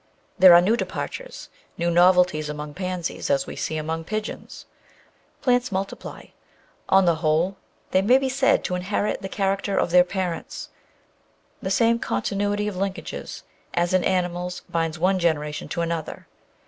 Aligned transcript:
There 0.39 0.55
are 0.55 0.61
new 0.61 0.75
departures 0.75 1.49
new 1.77 1.91
novelties 1.91 2.49
among 2.49 2.73
pansies, 2.73 3.29
as 3.29 3.45
we 3.45 3.55
see 3.55 3.77
among 3.77 4.03
pigeons. 4.05 4.65
Plants 5.43 5.71
multiply; 5.71 6.23
on 6.89 7.05
the 7.05 7.17
whole 7.17 7.57
they 7.91 8.01
may 8.01 8.17
be 8.17 8.27
said 8.27 8.63
to 8.63 8.73
inherit 8.73 9.21
the 9.21 9.29
character 9.29 9.77
of 9.77 9.91
their 9.91 10.03
parents; 10.03 10.69
the 11.61 11.69
same 11.69 11.99
continuity 11.99 12.67
of 12.67 12.73
linkages 12.75 13.43
as 13.75 13.93
in 13.93 14.03
animals 14.03 14.63
binds 14.67 14.97
one 14.97 15.19
generation 15.19 15.67
to 15.67 15.81
another. 15.81 16.25